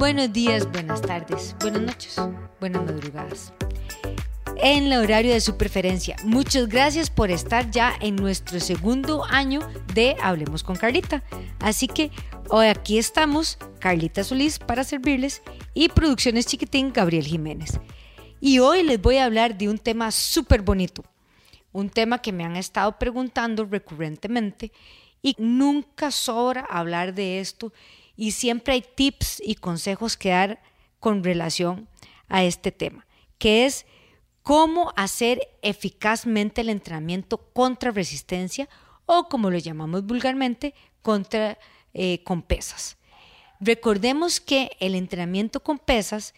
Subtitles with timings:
[0.00, 2.16] Buenos días, buenas tardes, buenas noches,
[2.58, 3.52] buenas madrugadas.
[4.56, 6.16] En el horario de su preferencia.
[6.24, 9.60] Muchas gracias por estar ya en nuestro segundo año
[9.92, 11.22] de Hablemos con Carlita.
[11.58, 12.10] Así que
[12.48, 15.42] hoy aquí estamos, Carlita Solís, para servirles
[15.74, 17.78] y Producciones Chiquitín, Gabriel Jiménez.
[18.40, 21.04] Y hoy les voy a hablar de un tema súper bonito,
[21.72, 24.72] un tema que me han estado preguntando recurrentemente
[25.20, 27.70] y nunca sobra hablar de esto
[28.20, 30.62] y siempre hay tips y consejos que dar
[30.98, 31.88] con relación
[32.28, 33.06] a este tema,
[33.38, 33.86] que es
[34.42, 38.68] cómo hacer eficazmente el entrenamiento contra resistencia
[39.06, 41.56] o como lo llamamos vulgarmente, contra
[41.94, 42.98] eh, con pesas.
[43.58, 46.34] Recordemos que el entrenamiento con pesas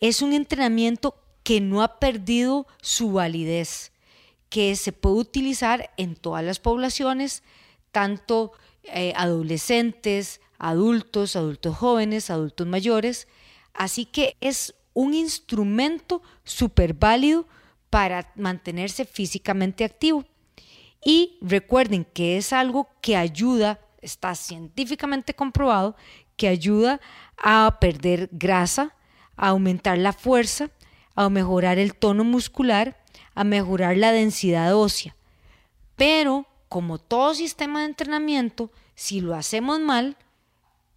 [0.00, 3.92] es un entrenamiento que no ha perdido su validez,
[4.48, 7.42] que se puede utilizar en todas las poblaciones,
[7.92, 8.52] tanto
[8.84, 13.28] eh, adolescentes, adultos, adultos jóvenes, adultos mayores.
[13.74, 17.46] Así que es un instrumento súper válido
[17.90, 20.24] para mantenerse físicamente activo.
[21.04, 25.96] Y recuerden que es algo que ayuda, está científicamente comprobado,
[26.36, 27.00] que ayuda
[27.38, 28.94] a perder grasa,
[29.36, 30.70] a aumentar la fuerza,
[31.14, 33.02] a mejorar el tono muscular,
[33.34, 35.14] a mejorar la densidad ósea.
[35.94, 40.16] Pero como todo sistema de entrenamiento, si lo hacemos mal,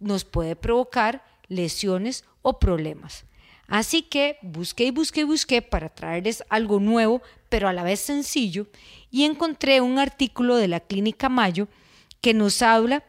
[0.00, 3.24] nos puede provocar lesiones o problemas.
[3.68, 8.00] Así que busqué y busqué y busqué para traerles algo nuevo, pero a la vez
[8.00, 8.66] sencillo,
[9.12, 11.68] y encontré un artículo de la Clínica Mayo
[12.20, 13.04] que nos habla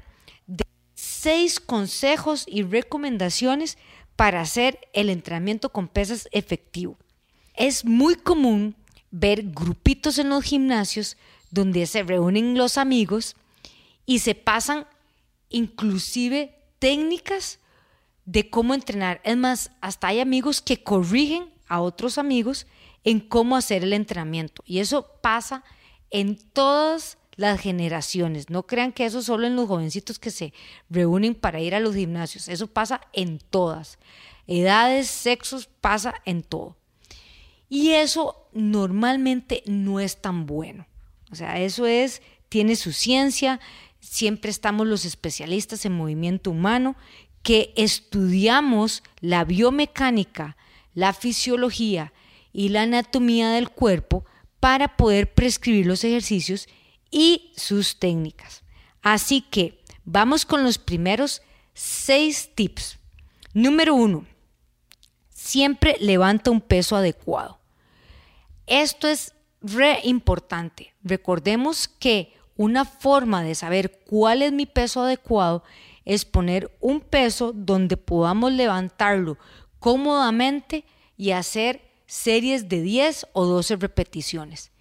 [0.45, 3.79] de seis consejos y recomendaciones
[4.15, 6.95] para hacer el entrenamiento con pesas efectivo.
[7.55, 8.75] Es muy común
[9.09, 11.17] ver grupitos en los gimnasios
[11.49, 13.35] donde se reúnen los amigos
[14.05, 14.85] y se pasan
[15.49, 17.59] inclusive técnicas
[18.25, 19.21] de cómo entrenar.
[19.23, 22.65] Es más, hasta hay amigos que corrigen a otros amigos
[23.03, 24.63] en cómo hacer el entrenamiento.
[24.65, 25.63] Y eso pasa
[26.09, 28.49] en todas las generaciones.
[28.49, 30.53] No crean que eso solo en los jovencitos que se
[30.89, 32.47] reúnen para ir a los gimnasios.
[32.47, 33.99] Eso pasa en todas.
[34.47, 36.75] Edades, sexos, pasa en todo.
[37.69, 40.87] Y eso normalmente no es tan bueno.
[41.31, 43.59] O sea, eso es, tiene su ciencia,
[44.01, 46.95] siempre estamos los especialistas en movimiento humano
[47.43, 50.57] que estudiamos la biomecánica,
[50.93, 52.11] la fisiología
[52.51, 54.25] y la anatomía del cuerpo
[54.59, 56.67] para poder prescribir los ejercicios
[57.09, 58.63] y sus técnicas.
[59.01, 61.41] Así que vamos con los primeros
[61.73, 62.99] seis tips.
[63.53, 64.25] Número uno,
[65.29, 67.59] siempre levanta un peso adecuado.
[68.67, 70.93] Esto es re importante.
[71.03, 75.63] Recordemos que una forma de saber cuál es mi peso adecuado
[76.05, 79.39] es poner un peso donde podamos levantarlo
[79.79, 80.85] cómodamente
[81.17, 84.71] y hacer series de 10 o 12 repeticiones.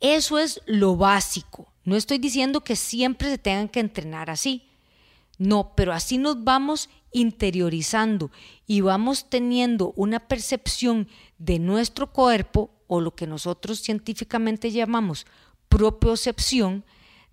[0.00, 1.72] Eso es lo básico.
[1.84, 4.68] No estoy diciendo que siempre se tengan que entrenar así.
[5.38, 8.32] No, pero así nos vamos interiorizando
[8.66, 11.06] y vamos teniendo una percepción
[11.38, 15.24] de nuestro cuerpo o lo que nosotros científicamente llamamos
[15.68, 16.84] propiocepción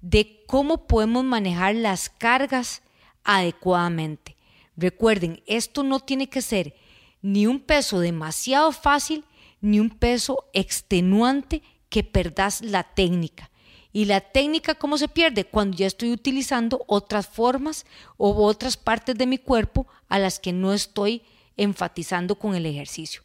[0.05, 2.83] de cómo podemos manejar las cargas
[3.23, 4.38] adecuadamente.
[4.77, 6.75] Recuerden, esto no tiene que ser
[7.23, 9.25] ni un peso demasiado fácil
[9.61, 13.49] ni un peso extenuante que perdas la técnica.
[13.93, 15.45] Y la técnica, ¿cómo se pierde?
[15.45, 17.87] Cuando ya estoy utilizando otras formas
[18.17, 21.23] o otras partes de mi cuerpo a las que no estoy
[21.57, 23.23] enfatizando con el ejercicio.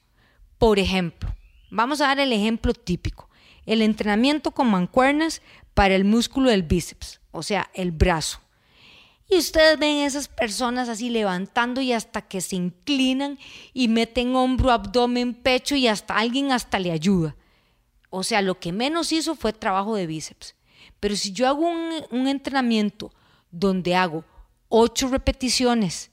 [0.56, 1.34] Por ejemplo,
[1.70, 3.28] vamos a dar el ejemplo típico,
[3.66, 5.42] el entrenamiento con mancuernas
[5.74, 8.40] para el músculo del bíceps, o sea, el brazo.
[9.30, 13.38] Y ustedes ven esas personas así levantando y hasta que se inclinan
[13.72, 17.36] y meten hombro, abdomen, pecho y hasta alguien hasta le ayuda.
[18.10, 20.56] O sea, lo que menos hizo fue trabajo de bíceps.
[20.98, 23.12] Pero si yo hago un, entrenamiento
[23.52, 24.24] donde hago
[24.68, 26.10] ocho repeticiones,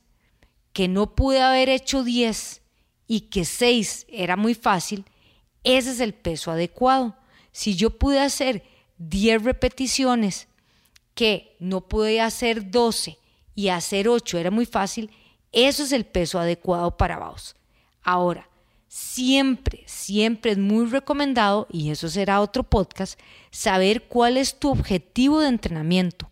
[0.71, 2.61] que no pude haber hecho 10
[3.07, 5.05] y que 6 era muy fácil,
[5.63, 7.17] ese es el peso adecuado.
[7.51, 8.63] Si yo pude hacer
[8.97, 10.47] 10 repeticiones
[11.13, 13.17] que no pude hacer 12
[13.55, 15.11] y hacer 8 era muy fácil,
[15.51, 17.55] eso es el peso adecuado para vos.
[18.03, 18.47] Ahora,
[18.87, 23.19] siempre, siempre es muy recomendado, y eso será otro podcast,
[23.51, 26.29] saber cuál es tu objetivo de entrenamiento,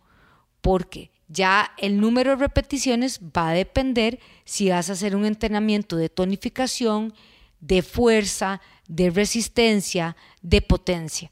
[0.61, 5.97] porque ya el número de repeticiones va a depender si vas a hacer un entrenamiento
[5.97, 7.13] de tonificación,
[7.59, 11.31] de fuerza, de resistencia, de potencia.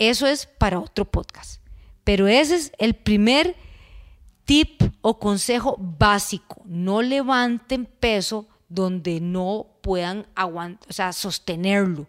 [0.00, 1.60] Eso es para otro podcast.
[2.04, 3.54] Pero ese es el primer
[4.46, 6.62] tip o consejo básico.
[6.64, 12.06] No levanten peso donde no puedan aguantar, o sea, sostenerlo,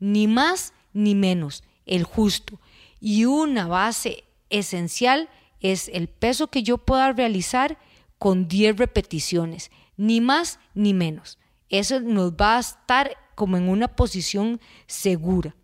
[0.00, 2.58] ni más ni menos, el justo.
[2.98, 5.28] Y una base esencial
[5.60, 7.78] es el peso que yo pueda realizar
[8.18, 11.38] con 10 repeticiones, ni más ni menos.
[11.68, 15.54] Eso nos va a estar como en una posición segura.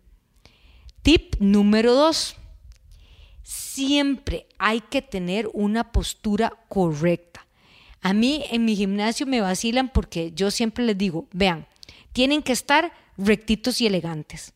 [1.01, 2.35] Tip número 2.
[3.41, 7.47] Siempre hay que tener una postura correcta.
[8.01, 11.67] A mí en mi gimnasio me vacilan porque yo siempre les digo, vean,
[12.11, 14.53] tienen que estar rectitos y elegantes.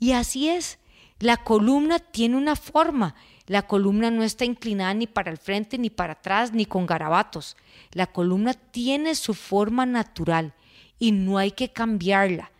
[0.00, 0.78] Y así es.
[1.20, 3.14] La columna tiene una forma.
[3.46, 7.56] La columna no está inclinada ni para el frente, ni para atrás, ni con garabatos.
[7.92, 10.54] La columna tiene su forma natural
[10.98, 12.50] y no hay que cambiarla.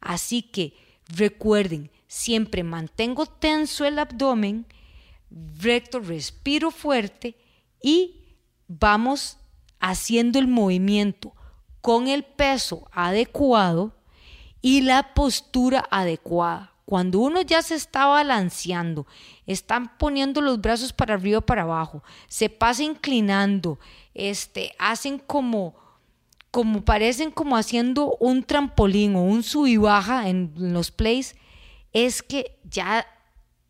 [0.00, 0.72] Así que
[1.08, 4.66] recuerden, siempre mantengo tenso el abdomen,
[5.60, 7.36] recto, respiro fuerte
[7.80, 8.34] y
[8.66, 9.38] vamos
[9.78, 11.32] haciendo el movimiento
[11.80, 13.94] con el peso adecuado
[14.60, 16.72] y la postura adecuada.
[16.84, 19.06] Cuando uno ya se está balanceando,
[19.46, 23.78] están poniendo los brazos para arriba para abajo, se pasa inclinando,
[24.14, 25.76] este, hacen como,
[26.50, 31.36] como parecen como haciendo un trampolín o un sub y baja en los plays,
[31.92, 33.06] es que ya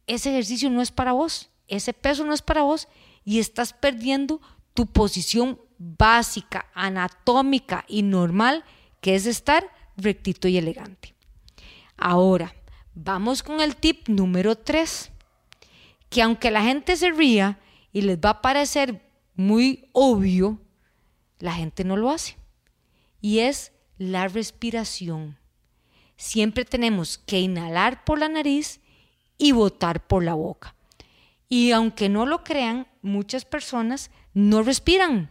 [0.06, 2.88] ese ejercicio no es para vos, ese peso no es para vos
[3.25, 4.40] y estás perdiendo
[4.75, 8.64] tu posición básica, anatómica y normal,
[9.00, 11.14] que es estar rectito y elegante.
[11.96, 12.55] Ahora,
[12.94, 15.11] vamos con el tip número 3,
[16.08, 17.58] que aunque la gente se ría
[17.93, 20.61] y les va a parecer muy obvio,
[21.38, 22.37] la gente no lo hace.
[23.20, 25.39] Y es la respiración.
[26.20, 28.81] Siempre tenemos que inhalar por la nariz
[29.38, 30.75] y botar por la boca.
[31.49, 35.31] Y aunque no lo crean, muchas personas no respiran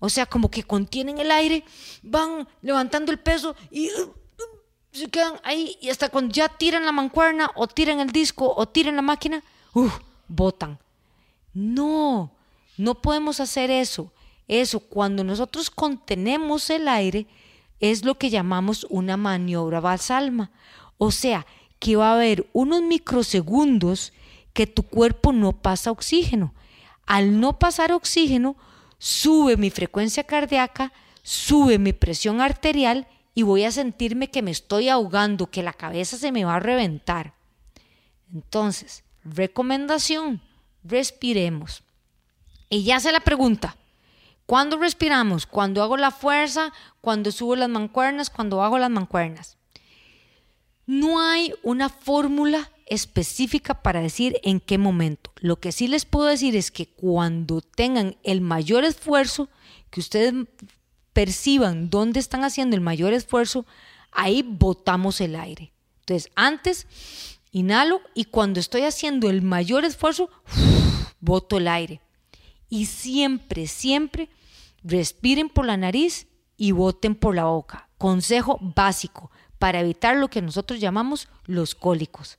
[0.00, 1.64] o sea, como que contienen el aire,
[2.02, 4.12] van levantando el peso y uh, uh,
[4.92, 8.66] se quedan ahí y hasta cuando ya tiran la mancuerna o tiran el disco o
[8.68, 9.42] tiran la máquina,
[9.74, 9.88] uh,
[10.28, 10.78] botan.
[11.52, 12.30] No,
[12.76, 14.12] no podemos hacer eso.
[14.46, 17.26] Eso, cuando nosotros contenemos el aire,
[17.80, 20.50] es lo que llamamos una maniobra basalma.
[20.96, 21.46] O sea,
[21.78, 24.12] que va a haber unos microsegundos
[24.52, 26.54] que tu cuerpo no pasa oxígeno.
[27.06, 28.56] Al no pasar oxígeno,
[28.98, 30.92] sube mi frecuencia cardíaca,
[31.22, 36.16] sube mi presión arterial y voy a sentirme que me estoy ahogando, que la cabeza
[36.16, 37.34] se me va a reventar.
[38.34, 40.42] Entonces, recomendación,
[40.82, 41.84] respiremos.
[42.68, 43.76] Y ya se la pregunta,
[44.48, 45.44] ¿cuándo respiramos?
[45.44, 46.72] ¿Cuando hago la fuerza?
[47.02, 48.30] ¿Cuando subo las mancuernas?
[48.30, 49.58] ¿Cuando hago las mancuernas?
[50.86, 55.34] No hay una fórmula específica para decir en qué momento.
[55.36, 59.50] Lo que sí les puedo decir es que cuando tengan el mayor esfuerzo,
[59.90, 60.32] que ustedes
[61.12, 63.66] perciban dónde están haciendo el mayor esfuerzo,
[64.12, 65.74] ahí botamos el aire.
[66.00, 66.86] Entonces, antes
[67.52, 70.30] inhalo y cuando estoy haciendo el mayor esfuerzo,
[71.20, 72.00] boto el aire.
[72.70, 74.30] Y siempre, siempre
[74.88, 76.26] respiren por la nariz
[76.56, 77.88] y boten por la boca.
[77.98, 82.38] Consejo básico para evitar lo que nosotros llamamos los cólicos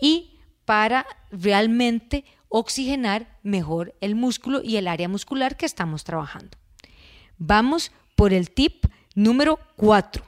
[0.00, 6.56] y para realmente oxigenar mejor el músculo y el área muscular que estamos trabajando.
[7.38, 10.24] Vamos por el tip número 4.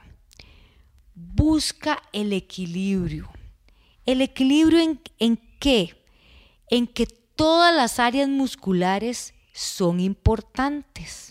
[1.15, 3.29] Busca el equilibrio.
[4.05, 6.01] ¿El equilibrio en, en qué?
[6.69, 11.26] En que todas las áreas musculares son importantes.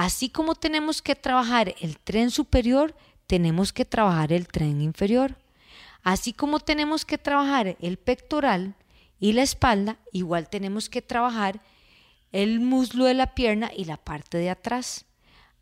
[0.00, 5.36] Así como tenemos que trabajar el tren superior, tenemos que trabajar el tren inferior.
[6.02, 8.76] Así como tenemos que trabajar el pectoral
[9.18, 11.60] y la espalda, igual tenemos que trabajar
[12.32, 15.04] el muslo de la pierna y la parte de atrás.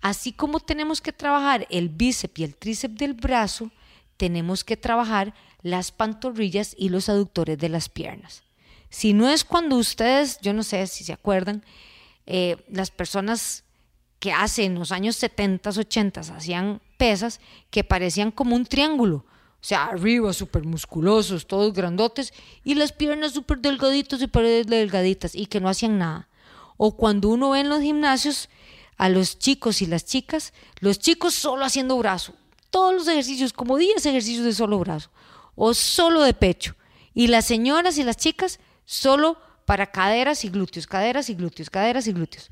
[0.03, 3.73] Así como tenemos que trabajar el bíceps y el tríceps del brazo,
[4.17, 8.45] tenemos que trabajar las pantorrillas y los aductores de las piernas.
[8.89, 11.65] Si no es cuando ustedes, yo no sé si se acuerdan,
[12.25, 13.65] eh, las personas
[14.19, 19.25] que hace en los años 70, 80 hacían pesas que parecían como un triángulo.
[19.61, 22.33] O sea, arriba súper musculosos, todos grandotes,
[22.65, 26.29] y las piernas súper delgaditas y paredes delgaditas, y que no hacían nada.
[26.77, 28.49] O cuando uno ve en los gimnasios
[28.97, 32.35] a los chicos y las chicas, los chicos solo haciendo brazo,
[32.71, 35.11] todos los ejercicios, como 10 ejercicios de solo brazo,
[35.57, 36.77] o solo de pecho,
[37.15, 42.07] y las señoras y las chicas solo para caderas y glúteos, caderas y glúteos, caderas
[42.07, 42.49] y glúteos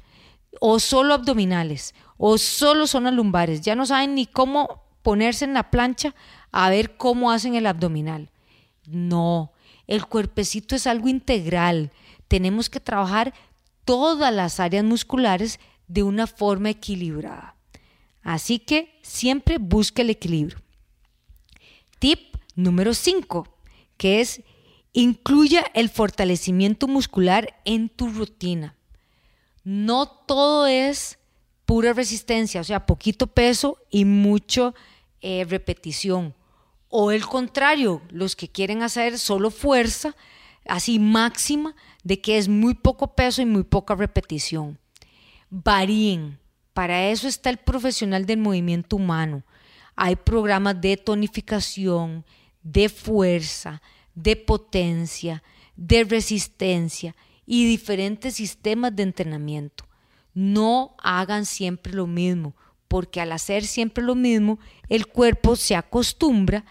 [0.60, 3.60] o solo abdominales, o solo zonas lumbares.
[3.60, 6.14] Ya no saben ni cómo ponerse en la plancha
[6.52, 8.30] a ver cómo hacen el abdominal.
[8.86, 9.52] No,
[9.86, 11.90] el cuerpecito es algo integral.
[12.28, 13.34] Tenemos que trabajar
[13.84, 17.54] todas las áreas musculares de una forma equilibrada.
[18.22, 20.58] Así que siempre busque el equilibrio.
[22.00, 23.46] Tip número 5,
[23.96, 24.42] que es
[24.92, 28.74] incluya el fortalecimiento muscular en tu rutina.
[29.66, 31.18] No todo es
[31.64, 34.76] pura resistencia, o sea, poquito peso y mucho
[35.20, 36.36] eh, repetición.
[36.88, 40.14] O el contrario, los que quieren hacer solo fuerza,
[40.68, 44.78] así máxima, de que es muy poco peso y muy poca repetición.
[45.50, 46.38] Varíen.
[46.72, 49.42] Para eso está el profesional del movimiento humano.
[49.96, 52.24] Hay programas de tonificación,
[52.62, 53.82] de fuerza,
[54.14, 55.42] de potencia,
[55.74, 59.86] de resistencia y diferentes sistemas de entrenamiento.
[60.34, 62.54] No hagan siempre lo mismo,
[62.88, 66.64] porque al hacer siempre lo mismo, el cuerpo se acostumbra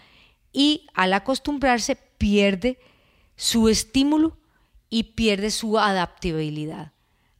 [0.54, 2.78] y al acostumbrarse pierde
[3.36, 4.38] su estímulo
[4.90, 6.94] y pierde su adaptabilidad.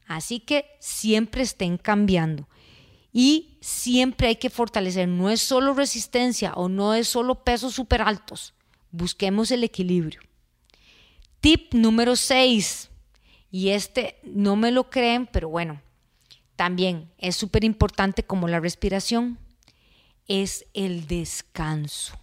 [0.06, 2.48] Así que siempre estén cambiando
[3.12, 5.08] y siempre hay que fortalecer.
[5.08, 8.54] No es solo resistencia o no es solo pesos súper altos.
[8.90, 10.20] Busquemos el equilibrio.
[11.40, 12.90] Tip número 6.
[13.50, 15.80] Y este no me lo creen, pero bueno,
[16.56, 19.38] también es súper importante como la respiración.
[20.26, 22.18] Es el descanso.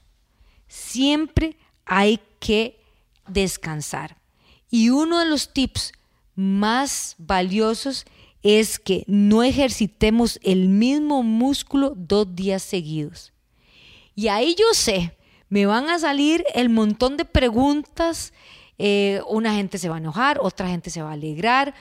[0.68, 2.80] Siempre hay que
[3.27, 4.18] descansar.
[4.70, 5.94] Y uno de los tips
[6.36, 8.06] más valiosos
[8.42, 13.32] es que no ejercitemos el mismo músculo dos días seguidos.
[14.15, 15.15] Y ahí yo sé,
[15.50, 18.34] me van a salir el montón de preguntas,
[18.77, 21.74] eh, una gente se va a enojar, otra gente se va a alegrar,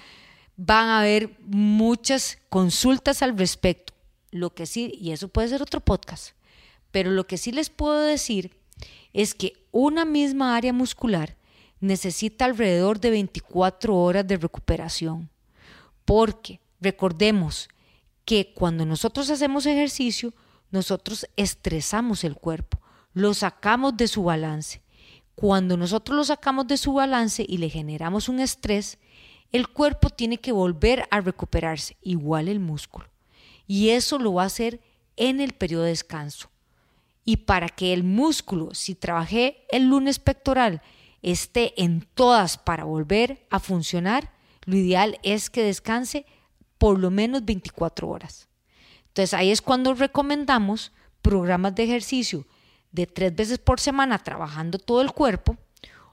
[0.56, 3.92] van a haber muchas consultas al respecto.
[4.30, 6.34] Lo que sí, y eso puede ser otro podcast,
[6.90, 8.56] pero lo que sí les puedo decir
[9.12, 11.36] es que una misma área muscular
[11.80, 15.28] necesita alrededor de 24 horas de recuperación.
[16.04, 17.68] Porque recordemos
[18.24, 20.32] que cuando nosotros hacemos ejercicio,
[20.70, 22.80] nosotros estresamos el cuerpo,
[23.12, 24.81] lo sacamos de su balance.
[25.34, 28.98] Cuando nosotros lo sacamos de su balance y le generamos un estrés,
[29.50, 33.06] el cuerpo tiene que volver a recuperarse, igual el músculo.
[33.66, 34.80] Y eso lo va a hacer
[35.16, 36.50] en el periodo de descanso.
[37.24, 40.82] Y para que el músculo, si trabajé el lunes pectoral,
[41.22, 44.32] esté en todas para volver a funcionar,
[44.64, 46.26] lo ideal es que descanse
[46.78, 48.48] por lo menos 24 horas.
[49.08, 52.46] Entonces ahí es cuando recomendamos programas de ejercicio
[52.92, 55.56] de tres veces por semana trabajando todo el cuerpo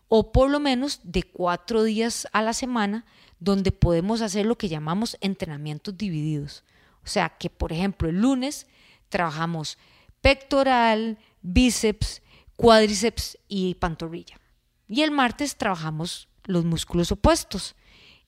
[0.07, 3.05] o por lo menos de cuatro días a la semana
[3.39, 6.63] donde podemos hacer lo que llamamos entrenamientos divididos.
[7.03, 8.67] O sea que, por ejemplo, el lunes
[9.07, 9.77] trabajamos
[10.21, 12.21] pectoral, bíceps,
[12.55, 14.39] cuádriceps y pantorrilla.
[14.87, 17.75] Y el martes trabajamos los músculos opuestos,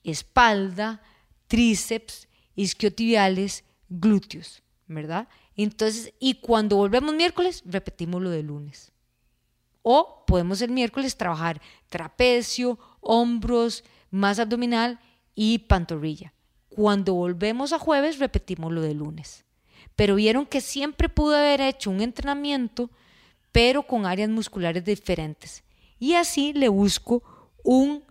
[0.03, 1.01] espalda,
[1.47, 5.27] tríceps, isquiotibiales, glúteos, ¿verdad?
[5.55, 8.91] Entonces, y cuando volvemos miércoles, repetimos lo de lunes.
[9.81, 14.99] O podemos el miércoles trabajar trapecio, hombros, más abdominal
[15.35, 16.33] y pantorrilla.
[16.69, 19.43] Cuando volvemos a jueves, repetimos lo de lunes.
[19.95, 22.89] Pero vieron que siempre pude haber hecho un entrenamiento,
[23.51, 25.63] pero con áreas musculares diferentes.
[25.99, 27.21] Y así le busco
[27.63, 28.03] un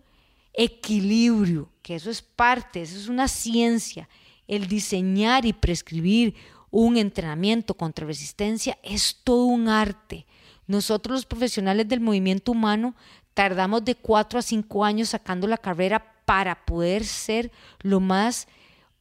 [0.53, 4.07] equilibrio, que eso es parte, eso es una ciencia.
[4.47, 6.35] El diseñar y prescribir
[6.71, 10.25] un entrenamiento contra resistencia es todo un arte.
[10.67, 12.95] Nosotros los profesionales del movimiento humano
[13.33, 17.51] tardamos de cuatro a cinco años sacando la carrera para poder ser
[17.81, 18.47] lo más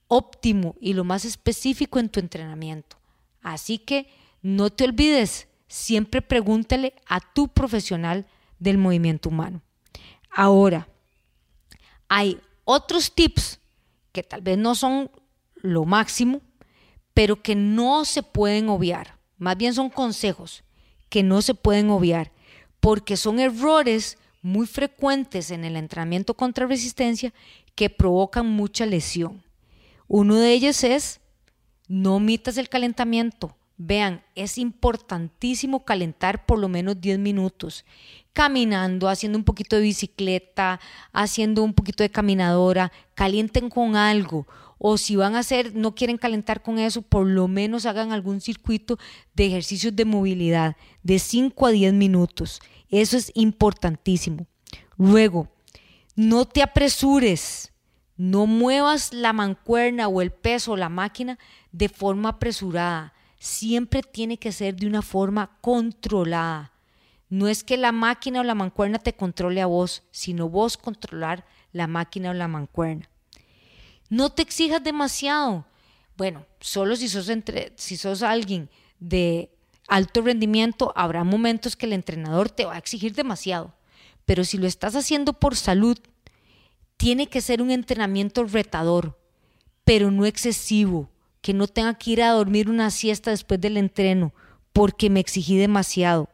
[0.09, 2.97] óptimo y lo más específico en tu entrenamiento.
[3.41, 4.09] Así que
[4.43, 8.27] no te olvides, siempre pregúntale a tu profesional
[8.59, 9.63] del movimiento humano.
[10.31, 10.89] Ahora,
[12.09, 13.61] hay otros tips
[14.13, 15.11] que tal vez no son
[15.55, 16.41] lo máximo,
[17.21, 19.19] pero que no se pueden obviar.
[19.37, 20.65] Más bien son consejos
[21.11, 22.33] que no se pueden obviar,
[22.81, 27.35] porque son errores muy frecuentes en el entrenamiento contra resistencia
[27.75, 29.43] que provocan mucha lesión.
[30.09, 31.21] Uno de ellos es
[31.89, 33.55] no omitas el calentamiento.
[33.77, 37.85] Vean, es importantísimo calentar por lo menos 10 minutos
[38.33, 40.81] caminando, haciendo un poquito de bicicleta,
[41.13, 44.47] haciendo un poquito de caminadora, calienten con algo.
[44.83, 48.41] O si van a hacer, no quieren calentar con eso, por lo menos hagan algún
[48.41, 48.99] circuito
[49.35, 52.63] de ejercicios de movilidad de 5 a 10 minutos.
[52.89, 54.47] Eso es importantísimo.
[54.97, 55.49] Luego,
[56.17, 57.75] no te apresures,
[58.17, 61.39] no muevas la mancuerna o el peso o la máquina
[61.73, 63.13] de forma apresurada.
[63.39, 66.73] Siempre tiene que ser de una forma controlada.
[67.29, 71.45] No es que la máquina o la mancuerna te controle a vos, sino vos controlar
[71.71, 73.11] la máquina o la mancuerna.
[74.11, 75.65] No te exijas demasiado.
[76.17, 79.51] Bueno, solo si sos, entre, si sos alguien de
[79.89, 83.73] alto rendimiento, habrá momentos que el entrenador te va a exigir demasiado.
[84.27, 85.99] Pero si lo estás haciendo por salud,
[86.97, 89.19] tiene que ser un entrenamiento retador,
[89.85, 91.09] pero no excesivo,
[91.41, 94.35] que no tenga que ir a dormir una siesta después del entreno,
[94.73, 96.29] porque me exigí demasiado.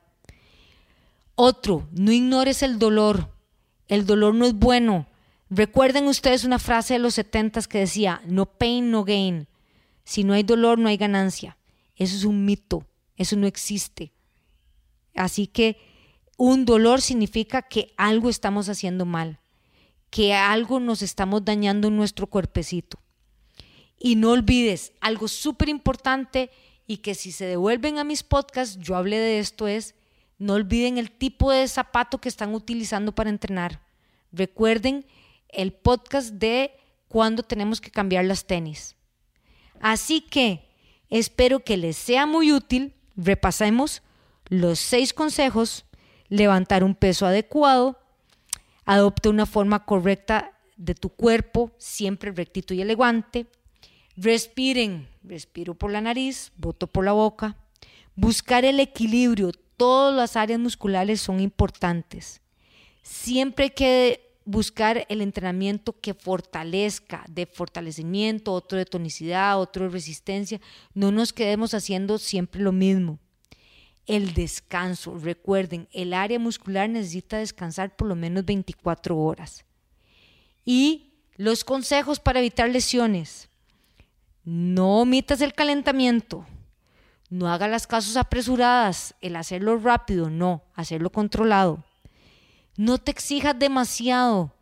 [1.37, 3.31] Otro, no ignores el dolor.
[3.89, 5.07] El dolor no es bueno.
[5.49, 9.47] Recuerden ustedes una frase de los setentas que decía, no pain, no gain.
[10.05, 11.57] Si no hay dolor, no hay ganancia.
[11.95, 12.87] Eso es un mito,
[13.17, 14.13] eso no existe.
[15.15, 15.79] Así que
[16.37, 19.41] un dolor significa que algo estamos haciendo mal,
[20.11, 22.99] que algo nos estamos dañando en nuestro cuerpecito.
[23.99, 26.51] Y no olvides, algo súper importante
[26.87, 29.95] y que si se devuelven a mis podcasts, yo hablé de esto es,
[30.39, 33.81] no olviden el tipo de zapato que están utilizando para entrenar.
[34.33, 35.07] Recuerden
[35.49, 36.73] el podcast de
[37.09, 38.97] cuándo tenemos que cambiar las tenis.
[39.81, 40.69] Así que
[41.11, 42.95] espero que les sea muy útil.
[43.17, 44.03] Repasemos
[44.49, 45.85] los seis consejos.
[46.29, 47.99] Levantar un peso adecuado.
[48.85, 53.47] Adopta una forma correcta de tu cuerpo, siempre rectito y elegante.
[54.17, 57.57] Respiren, respiro por la nariz, voto por la boca.
[58.15, 62.41] Buscar el equilibrio, todas las áreas musculares son importantes.
[63.03, 70.61] Siempre que buscar el entrenamiento que fortalezca, de fortalecimiento, otro de tonicidad, otro de resistencia.
[70.95, 73.19] No nos quedemos haciendo siempre lo mismo.
[74.07, 79.65] El descanso, recuerden, el área muscular necesita descansar por lo menos 24 horas.
[80.65, 83.49] Y los consejos para evitar lesiones.
[84.45, 86.47] No omitas el calentamiento.
[87.29, 91.83] No haga las casos apresuradas, el hacerlo rápido, no, hacerlo controlado.
[92.77, 94.53] No te exijas demasiado.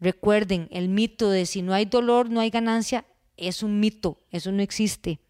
[0.00, 3.04] Recuerden, el mito de si no hay dolor, no hay ganancia,
[3.36, 5.20] es un mito, eso no existe.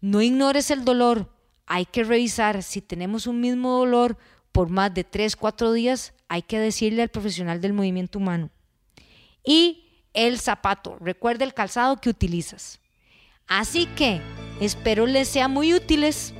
[0.00, 1.30] No ignores el dolor.
[1.66, 4.18] Hay que revisar si tenemos un mismo dolor
[4.52, 8.50] por más de 3, 4 días, hay que decirle al profesional del movimiento humano.
[9.44, 12.78] Y el zapato, recuerda el calzado que utilizas.
[13.46, 14.20] Así que
[14.60, 16.32] espero les sea muy útiles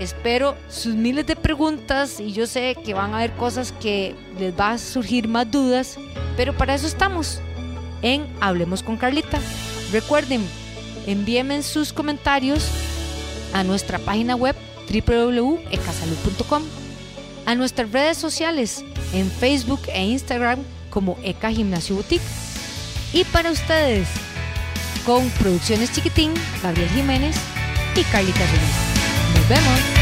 [0.00, 4.58] Espero sus miles de preguntas y yo sé que van a haber cosas que les
[4.58, 5.96] va a surgir más dudas,
[6.36, 7.40] pero para eso estamos
[8.02, 9.38] en Hablemos con Carlita.
[9.92, 10.44] Recuerden,
[11.06, 12.68] envíenme sus comentarios
[13.52, 14.56] a nuestra página web
[14.90, 16.62] www.ecasalud.com,
[17.46, 20.58] a nuestras redes sociales en Facebook e Instagram
[20.90, 22.24] como Eca Gimnasio Boutique.
[23.12, 24.08] Y para ustedes,
[25.06, 27.36] con Producciones Chiquitín, Gabriel Jiménez
[27.94, 28.93] y Carlita Ruiz.
[29.34, 29.93] Nos vemos.